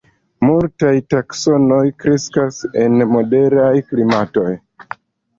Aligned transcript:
Multaj 0.43 0.93
taksonoj 1.13 1.81
kreskas 2.03 2.57
en 2.85 2.97
moderaj 3.11 3.69
klimatoj. 3.91 4.47